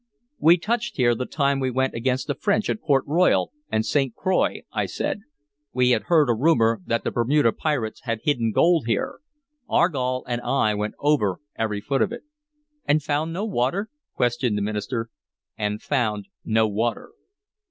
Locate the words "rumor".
6.33-6.81